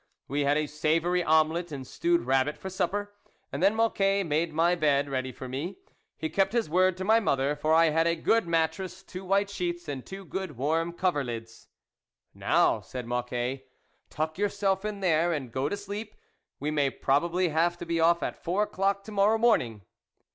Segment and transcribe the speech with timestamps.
[0.27, 3.13] We had a savoury omelette and stewed rabbit for supper,
[3.51, 5.77] and then Mocquet made my bed ready for me.
[6.17, 9.51] He kept his word to my mother, for I had a good mattress, two white
[9.51, 11.67] sheets and two good warm coverlids."
[12.33, 13.61] Now," said Mocquet,"
[14.09, 16.15] tuck yourself in there, and go to sleep;
[16.59, 19.83] we may probably have to be off at four o'clock to morrow morning."